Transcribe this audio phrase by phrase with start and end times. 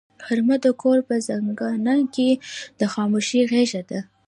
[0.25, 2.29] غرمه د کور په زنګانه کې
[2.79, 3.99] د خاموشۍ غېږه ده